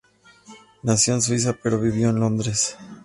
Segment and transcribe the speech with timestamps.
[0.81, 2.75] Nació en Suiza pero vivió en Londres.